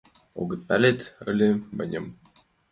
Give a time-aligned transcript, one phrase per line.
[0.39, 0.99] Огытат палеп
[1.29, 2.05] ыле мыньым;